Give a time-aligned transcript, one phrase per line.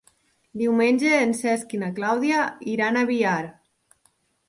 [0.61, 3.41] Diumenge en Cesc i na Clàudia iran a Biar.